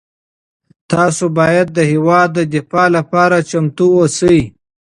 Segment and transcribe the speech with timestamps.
[0.91, 4.39] تاسو باید د هېواد د دفاع لپاره چمتو اوسئ.